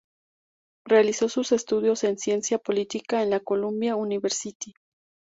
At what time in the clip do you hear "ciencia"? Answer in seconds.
2.17-2.57